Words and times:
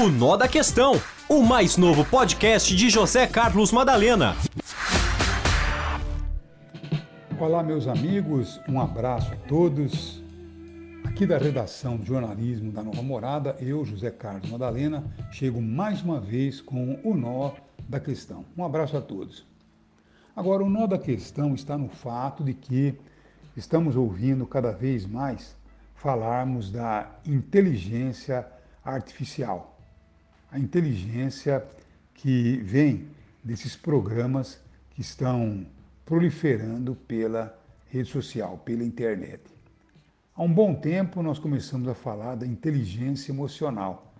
O 0.00 0.08
Nó 0.08 0.34
da 0.34 0.48
Questão, 0.48 0.94
o 1.28 1.42
mais 1.42 1.76
novo 1.76 2.06
podcast 2.06 2.74
de 2.74 2.88
José 2.88 3.26
Carlos 3.26 3.70
Madalena. 3.70 4.34
Olá, 7.38 7.62
meus 7.62 7.86
amigos, 7.86 8.58
um 8.66 8.80
abraço 8.80 9.30
a 9.30 9.36
todos. 9.46 10.22
Aqui 11.04 11.26
da 11.26 11.36
redação 11.36 11.98
de 11.98 12.06
jornalismo 12.06 12.72
da 12.72 12.82
Nova 12.82 13.02
Morada, 13.02 13.54
eu, 13.60 13.84
José 13.84 14.10
Carlos 14.10 14.48
Madalena, 14.48 15.04
chego 15.30 15.60
mais 15.60 16.00
uma 16.00 16.18
vez 16.18 16.62
com 16.62 16.98
o 17.04 17.14
Nó 17.14 17.50
da 17.86 18.00
Questão. 18.00 18.46
Um 18.56 18.64
abraço 18.64 18.96
a 18.96 19.02
todos. 19.02 19.46
Agora, 20.34 20.64
o 20.64 20.70
nó 20.70 20.86
da 20.86 20.96
questão 20.96 21.54
está 21.54 21.76
no 21.76 21.90
fato 21.90 22.42
de 22.42 22.54
que 22.54 22.94
estamos 23.54 23.96
ouvindo 23.96 24.46
cada 24.46 24.72
vez 24.72 25.04
mais 25.04 25.54
falarmos 25.94 26.70
da 26.72 27.06
inteligência 27.26 28.46
artificial 28.82 29.69
a 30.50 30.58
inteligência 30.58 31.64
que 32.14 32.56
vem 32.58 33.08
desses 33.42 33.76
programas 33.76 34.60
que 34.90 35.00
estão 35.00 35.66
proliferando 36.04 36.94
pela 36.94 37.56
rede 37.86 38.08
social, 38.08 38.58
pela 38.58 38.84
internet. 38.84 39.42
Há 40.34 40.42
um 40.42 40.52
bom 40.52 40.74
tempo 40.74 41.22
nós 41.22 41.38
começamos 41.38 41.88
a 41.88 41.94
falar 41.94 42.34
da 42.34 42.46
inteligência 42.46 43.30
emocional, 43.32 44.12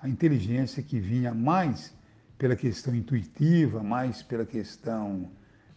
a 0.00 0.08
inteligência 0.08 0.82
que 0.82 0.98
vinha 0.98 1.34
mais 1.34 1.94
pela 2.38 2.56
questão 2.56 2.94
intuitiva, 2.94 3.82
mais 3.82 4.22
pela 4.22 4.44
questão 4.44 5.30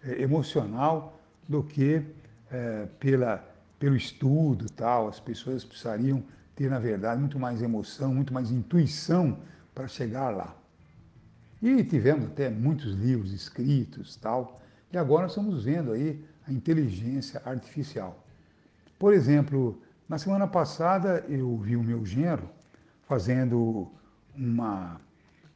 eh, 0.03 0.21
emocional 0.21 1.19
do 1.47 1.63
que 1.63 2.03
eh, 2.51 2.87
pela, 2.99 3.43
pelo 3.77 3.95
estudo 3.95 4.69
tal. 4.69 5.07
As 5.07 5.19
pessoas 5.19 5.63
precisariam 5.63 6.23
ter, 6.55 6.69
na 6.69 6.79
verdade, 6.79 7.19
muito 7.19 7.39
mais 7.39 7.61
emoção, 7.61 8.13
muito 8.13 8.33
mais 8.33 8.51
intuição 8.51 9.37
para 9.79 9.87
chegar 9.87 10.29
lá. 10.35 10.53
E 11.61 11.81
tivemos 11.85 12.25
até 12.25 12.49
muitos 12.49 12.93
livros 12.93 13.31
escritos, 13.31 14.17
tal, 14.17 14.61
e 14.91 14.97
agora 14.97 15.27
estamos 15.27 15.63
vendo 15.63 15.93
aí 15.93 16.21
a 16.45 16.51
inteligência 16.51 17.41
artificial. 17.45 18.21
Por 18.97 19.13
exemplo, 19.13 19.81
na 20.09 20.17
semana 20.17 20.45
passada 20.45 21.23
eu 21.29 21.57
vi 21.59 21.77
o 21.77 21.83
meu 21.83 22.05
genro 22.05 22.49
fazendo 23.07 23.89
uma, 24.35 24.99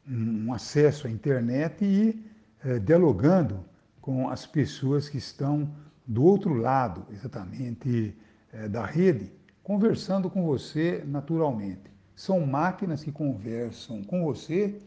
um 0.09 0.53
acesso 0.53 1.05
à 1.05 1.09
internet 1.09 1.83
e 1.83 2.25
eh, 2.63 2.79
dialogando 2.79 3.59
com 3.99 4.29
as 4.29 4.45
pessoas 4.45 5.09
que 5.09 5.17
estão 5.17 5.69
do 6.07 6.23
outro 6.23 6.53
lado, 6.53 7.05
exatamente, 7.11 8.15
eh, 8.53 8.69
da 8.69 8.85
rede, 8.85 9.33
conversando 9.61 10.29
com 10.29 10.45
você 10.45 11.03
naturalmente. 11.05 11.92
São 12.15 12.45
máquinas 12.45 13.03
que 13.03 13.11
conversam 13.11 14.03
com 14.03 14.23
você, 14.23 14.79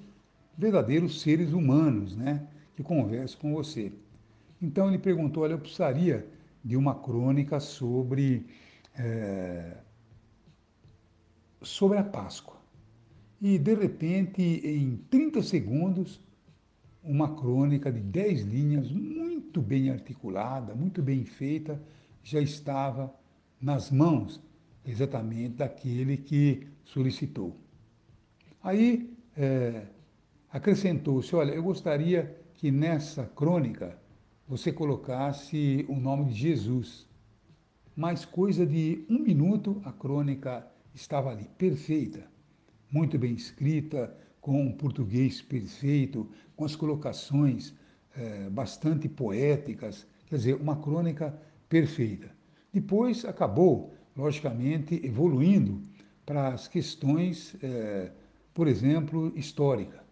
verdadeiros 0.57 1.21
seres 1.21 1.53
humanos, 1.53 2.17
né? 2.17 2.47
Que 2.75 2.83
conversam 2.83 3.41
com 3.41 3.55
você. 3.55 3.93
Então 4.61 4.89
ele 4.89 4.99
perguntou: 4.99 5.43
olha, 5.43 5.53
eu 5.53 5.59
precisaria 5.59 6.27
de 6.65 6.77
uma 6.77 6.95
crônica 6.95 7.61
sobre, 7.61 8.47
é, 8.95 9.77
sobre 11.63 11.99
a 11.99 12.05
Páscoa. 12.05 12.57
E 13.41 13.59
de 13.59 13.75
repente, 13.75 14.43
em 14.43 14.97
30 15.11 15.43
segundos, 15.43 16.21
uma 17.03 17.37
crônica 17.37 17.93
de 17.93 18.01
10 18.01 18.43
linhas, 18.43 18.91
muito 18.91 19.61
bem 19.61 19.91
articulada, 19.91 20.75
muito 20.75 21.03
bem 21.03 21.25
feita, 21.25 21.81
já 22.23 22.41
estava 22.41 23.15
nas 23.61 23.91
mãos 23.91 24.43
exatamente 24.87 25.57
daquele 25.57 26.17
que 26.17 26.67
solicitou. 26.85 27.57
Aí 28.63 29.15
é, 29.37 29.87
acrescentou-se: 30.51 31.35
olha, 31.35 31.53
eu 31.53 31.63
gostaria 31.63 32.41
que 32.55 32.71
nessa 32.71 33.25
crônica 33.25 33.99
você 34.49 34.73
colocasse 34.73 35.85
o 35.89 35.97
nome 35.97 36.27
de 36.27 36.35
Jesus. 36.35 37.07
Mas 37.95 38.25
coisa 38.25 38.67
de 38.67 39.05
um 39.09 39.19
minuto 39.19 39.81
a 39.85 39.93
crônica 39.93 40.67
estava 40.95 41.31
ali, 41.31 41.49
perfeita, 41.57 42.27
muito 42.91 43.19
bem 43.19 43.33
escrita, 43.33 44.15
com 44.41 44.63
um 44.63 44.71
português 44.71 45.43
perfeito, 45.43 46.29
com 46.55 46.65
as 46.65 46.77
colocações 46.77 47.75
é, 48.17 48.49
bastante 48.49 49.09
poéticas, 49.09 50.07
quer 50.27 50.37
dizer, 50.37 50.55
uma 50.55 50.77
crônica 50.77 51.37
perfeita. 51.69 52.31
Depois 52.73 53.25
acabou 53.25 53.96
logicamente, 54.17 55.01
evoluindo 55.05 55.81
para 56.25 56.49
as 56.49 56.67
questões, 56.67 57.55
é, 57.63 58.11
por 58.55 58.67
exemplo, 58.67 59.33
histórica. 59.37 60.03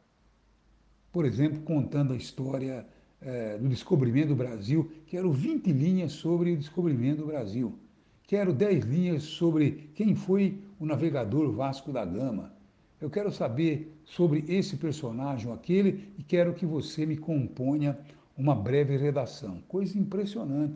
Por 1.11 1.25
exemplo, 1.25 1.61
contando 1.63 2.13
a 2.13 2.17
história 2.17 2.87
é, 3.21 3.57
do 3.57 3.69
descobrimento 3.69 4.29
do 4.29 4.37
Brasil, 4.37 4.93
quero 5.07 5.33
20 5.33 5.73
linhas 5.73 6.13
sobre 6.13 6.53
o 6.53 6.57
descobrimento 6.57 7.23
do 7.23 7.27
Brasil. 7.27 7.79
Quero 8.27 8.53
10 8.53 8.85
linhas 8.85 9.23
sobre 9.23 9.91
quem 9.95 10.15
foi 10.15 10.59
o 10.79 10.87
navegador 10.87 11.51
Vasco 11.53 11.93
da 11.93 12.05
Gama. 12.05 12.53
Eu 13.01 13.11
quero 13.11 13.31
saber 13.31 13.93
sobre 14.05 14.45
esse 14.49 14.77
personagem 14.77 15.47
ou 15.47 15.55
aquele 15.55 16.09
e 16.19 16.23
quero 16.23 16.55
que 16.55 16.65
você 16.65 17.05
me 17.05 17.17
componha 17.17 17.99
uma 18.37 18.55
breve 18.55 18.97
redação. 18.97 19.63
Coisa 19.69 19.99
impressionante. 19.99 20.75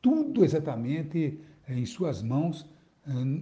Tudo 0.00 0.44
exatamente 0.44 1.38
em 1.68 1.84
suas 1.84 2.22
mãos 2.22 2.66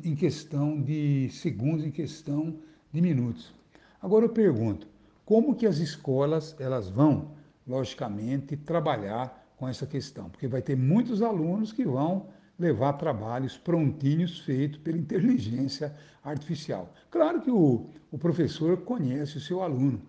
em 0.02 0.14
questão 0.14 0.80
de 0.80 1.30
segundos, 1.30 1.84
em 1.84 1.90
questão 1.90 2.58
de 2.92 3.00
minutos. 3.00 3.52
Agora 4.00 4.26
eu 4.26 4.28
pergunto, 4.28 4.86
como 5.24 5.54
que 5.54 5.66
as 5.66 5.78
escolas 5.78 6.54
elas 6.60 6.90
vão, 6.90 7.32
logicamente, 7.66 8.56
trabalhar 8.56 9.52
com 9.56 9.66
essa 9.66 9.86
questão? 9.86 10.28
Porque 10.28 10.46
vai 10.46 10.60
ter 10.60 10.76
muitos 10.76 11.22
alunos 11.22 11.72
que 11.72 11.84
vão 11.84 12.28
levar 12.58 12.92
trabalhos 12.94 13.56
prontinhos 13.56 14.40
feitos 14.40 14.78
pela 14.78 14.98
inteligência 14.98 15.94
artificial. 16.22 16.92
Claro 17.10 17.40
que 17.40 17.50
o, 17.50 17.88
o 18.10 18.18
professor 18.18 18.76
conhece 18.82 19.38
o 19.38 19.40
seu 19.40 19.62
aluno 19.62 20.02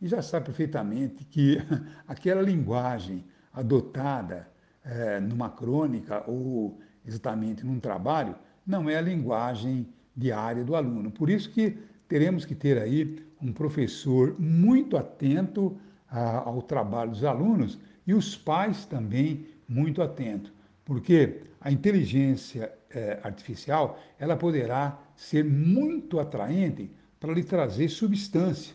e 0.00 0.08
já 0.08 0.20
sabe 0.20 0.46
perfeitamente 0.46 1.24
que 1.24 1.58
aquela 2.06 2.42
linguagem 2.42 3.24
adotada 3.52 4.48
é, 4.84 5.20
numa 5.20 5.48
crônica 5.48 6.22
ou 6.28 6.78
exatamente 7.06 7.64
num 7.64 7.78
trabalho, 7.78 8.34
não 8.66 8.90
é 8.90 8.96
a 8.96 9.00
linguagem 9.00 9.86
diária 10.16 10.64
do 10.64 10.74
aluno. 10.74 11.10
Por 11.10 11.30
isso 11.30 11.50
que 11.50 11.78
teremos 12.08 12.44
que 12.44 12.54
ter 12.54 12.78
aí 12.78 13.24
um 13.40 13.52
professor 13.52 14.34
muito 14.38 14.96
atento 14.96 15.76
a, 16.08 16.38
ao 16.38 16.62
trabalho 16.62 17.10
dos 17.10 17.24
alunos 17.24 17.78
e 18.06 18.14
os 18.14 18.36
pais 18.36 18.84
também 18.84 19.46
muito 19.68 20.00
atentos, 20.00 20.52
porque 20.84 21.42
a 21.60 21.70
inteligência 21.70 22.72
é, 22.90 23.18
artificial 23.22 23.98
ela 24.18 24.36
poderá 24.36 24.98
ser 25.14 25.44
muito 25.44 26.20
atraente 26.20 26.90
para 27.18 27.32
lhe 27.32 27.42
trazer 27.42 27.88
substância. 27.88 28.74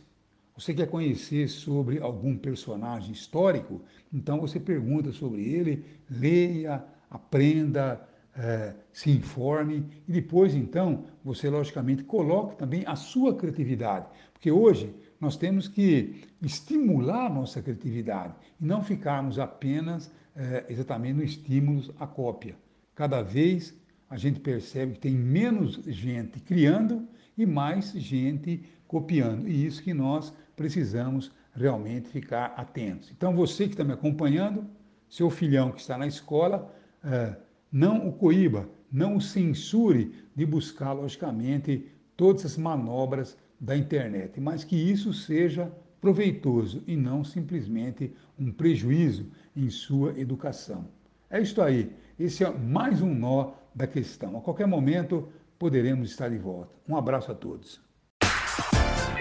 Você 0.56 0.74
quer 0.74 0.88
conhecer 0.88 1.47
sobre 1.47 2.00
algum 2.00 2.38
personagem 2.38 3.14
histórico? 3.14 3.81
Então 4.14 4.40
você 4.40 4.59
pergunta 4.59 5.12
sobre 5.12 5.41
ele, 5.41 5.86
leia, 6.09 6.84
aprenda, 7.09 8.06
é, 8.36 8.74
se 8.94 9.12
informe 9.12 9.86
e 10.08 10.12
depois, 10.12 10.56
então, 10.56 11.06
você 11.24 11.50
logicamente 11.50 12.03
coloque 12.03 12.58
também 12.58 12.84
a 12.86 12.96
sua 12.96 13.36
criatividade, 13.36 14.08
porque 14.34 14.52
hoje 14.52 14.94
nós 15.19 15.38
temos 15.38 15.68
que 15.68 16.24
estimular 16.41 17.28
a 17.28 17.30
nossa 17.30 17.62
criatividade 17.62 18.34
e 18.59 18.66
não 18.66 18.84
ficarmos 18.84 19.38
apenas 19.38 20.12
é, 20.36 20.66
exatamente 20.70 21.14
no 21.14 21.24
estímulo 21.24 21.94
à 22.00 22.08
cópia. 22.08 22.56
Cada 22.96 23.22
vez 23.22 23.75
a 24.09 24.18
gente 24.18 24.40
percebe 24.40 24.94
que 24.94 25.00
tem 25.00 25.14
menos 25.14 25.75
gente 25.88 26.40
criando 26.40 27.08
e 27.38 27.46
mais 27.46 27.91
gente 27.94 28.64
copiando. 28.88 29.47
E 29.47 29.66
isso 29.66 29.82
que 29.82 29.94
nós 29.94 30.34
precisamos 30.56 31.32
realmente 31.53 32.09
ficar 32.09 32.53
atentos. 32.58 33.11
Então, 33.11 33.35
você 33.35 33.66
que 33.66 33.73
está 33.73 33.84
me 33.84 33.94
acompanhando, 33.94 34.66
seu 35.09 35.29
filhão 35.29 35.72
que 35.72 35.79
está 35.79 35.97
na 35.97 36.08
escola, 36.08 36.73
é, 37.03 37.35
não 37.72 38.08
o 38.08 38.12
coíba, 38.12 38.68
não 38.91 39.16
o 39.16 39.22
censure 39.22 40.14
de 40.35 40.46
buscar, 40.46 40.94
logicamente, 40.94 41.88
todas 42.18 42.46
as 42.46 42.58
manobras 42.58 43.38
da 43.59 43.78
internet, 43.78 44.40
mas 44.40 44.64
que 44.64 44.76
isso 44.76 45.14
seja 45.14 45.72
proveitoso 46.02 46.84
e 46.88 46.97
não 46.97 47.23
simplesmente 47.23 48.12
um 48.38 48.52
prejuízo 48.52 49.28
em 49.56 49.70
sua 49.70 50.20
educação. 50.20 50.88
É 51.29 51.40
isto 51.40 51.62
aí. 51.62 51.91
Esse 52.20 52.44
é 52.44 52.52
mais 52.52 53.02
um 53.02 53.14
nó 53.14 53.52
da 53.73 53.88
questão. 53.88 54.38
A 54.38 54.41
qualquer 54.41 54.68
momento 54.68 55.29
poderemos 55.58 56.09
estar 56.09 56.29
de 56.29 56.38
volta. 56.38 56.76
Um 56.90 56.96
abraço 56.96 57.32
a 57.32 57.35
todos. 57.35 57.79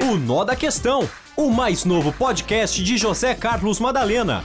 O 0.02 0.16
Nó 0.16 0.44
da 0.44 0.56
Questão, 0.56 1.08
o 1.36 1.50
mais 1.50 1.84
novo 1.84 2.12
podcast 2.12 2.82
de 2.82 2.96
José 2.96 3.34
Carlos 3.34 3.78
Madalena. 3.78 4.42